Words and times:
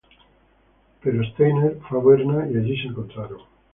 Pero 1.03 1.23
Steiner 1.23 1.77
fue 1.87 1.99
a 1.99 2.03
Berna 2.03 2.49
y 2.51 2.57
allí 2.57 2.75
se 2.81 2.87
encontraron. 2.87 3.41